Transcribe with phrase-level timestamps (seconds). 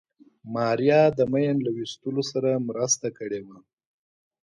[0.53, 3.57] ماريا د ماين له ويستلو سره مرسته کړې وه.